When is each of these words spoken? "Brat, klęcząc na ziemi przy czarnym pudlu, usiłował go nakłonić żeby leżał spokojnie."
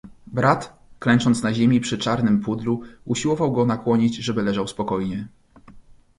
"Brat, 0.27 0.79
klęcząc 0.99 1.43
na 1.43 1.53
ziemi 1.53 1.79
przy 1.79 1.97
czarnym 1.97 2.39
pudlu, 2.39 2.81
usiłował 3.05 3.51
go 3.51 3.65
nakłonić 3.65 4.17
żeby 4.17 4.43
leżał 4.43 4.67
spokojnie." 4.67 5.27